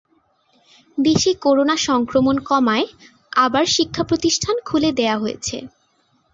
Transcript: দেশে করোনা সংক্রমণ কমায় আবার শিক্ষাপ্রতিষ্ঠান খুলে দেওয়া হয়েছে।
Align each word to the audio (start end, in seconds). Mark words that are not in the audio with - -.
দেশে 0.97 1.31
করোনা 1.43 1.75
সংক্রমণ 1.87 2.35
কমায় 2.49 2.87
আবার 3.37 3.65
শিক্ষাপ্রতিষ্ঠান 3.75 4.55
খুলে 4.65 4.89
দেওয়া 4.99 5.17
হয়েছে। 5.17 5.57